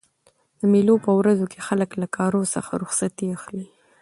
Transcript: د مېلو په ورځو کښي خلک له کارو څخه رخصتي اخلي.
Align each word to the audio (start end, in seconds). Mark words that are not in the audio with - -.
د 0.59 0.61
مېلو 0.71 0.95
په 1.05 1.11
ورځو 1.19 1.45
کښي 1.51 1.61
خلک 1.67 1.89
له 2.01 2.07
کارو 2.17 2.41
څخه 2.53 2.71
رخصتي 2.83 3.27
اخلي. 3.37 3.65